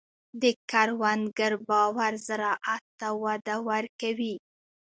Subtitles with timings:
[0.41, 4.35] د کروندګر باور زراعت ته وده ورکوي.